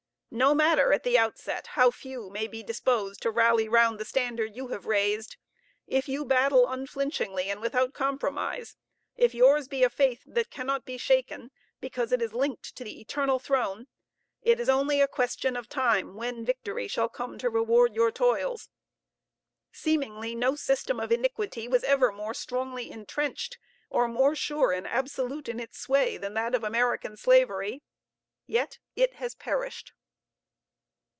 No 0.33 0.55
matter 0.55 0.93
at 0.93 1.03
the 1.03 1.17
outset 1.17 1.67
how 1.75 1.91
few 1.91 2.29
may 2.29 2.47
be 2.47 2.63
disposed 2.63 3.21
to 3.23 3.29
rally 3.31 3.67
round 3.67 3.99
the 3.99 4.05
standard 4.05 4.55
you 4.55 4.69
have 4.69 4.85
raised 4.85 5.35
if 5.87 6.07
you 6.07 6.23
battle 6.23 6.69
unflinchingly 6.69 7.49
and 7.49 7.59
without 7.59 7.93
compromise 7.93 8.77
if 9.17 9.33
yours 9.35 9.67
be 9.67 9.83
a 9.83 9.89
faith 9.89 10.23
that 10.25 10.49
cannot 10.49 10.85
be 10.85 10.97
shaken, 10.97 11.51
because 11.81 12.13
it 12.13 12.21
is 12.21 12.31
linked 12.31 12.77
to 12.77 12.85
the 12.85 13.01
Eternal 13.01 13.39
Throne 13.39 13.87
it 14.41 14.57
is 14.57 14.69
only 14.69 15.01
a 15.01 15.07
question 15.09 15.57
of 15.57 15.67
time 15.67 16.15
when 16.15 16.45
victory 16.45 16.87
shall 16.87 17.09
come 17.09 17.37
to 17.37 17.49
reward 17.49 17.93
your 17.93 18.09
toils. 18.09 18.69
Seemingly, 19.73 20.33
no 20.33 20.55
system 20.55 20.97
of 20.97 21.11
iniquity 21.11 21.67
was 21.67 21.83
ever 21.83 22.09
more 22.09 22.33
strongly 22.33 22.89
intrenched, 22.89 23.57
or 23.89 24.07
more 24.07 24.33
sure 24.33 24.71
and 24.71 24.87
absolute 24.87 25.49
in 25.49 25.59
its 25.59 25.77
sway, 25.77 26.15
than 26.15 26.35
that 26.35 26.55
of 26.55 26.63
American 26.63 27.17
Slavery; 27.17 27.83
yet 28.47 28.79
it 28.95 29.15
has 29.15 29.35
perished. 29.35 29.91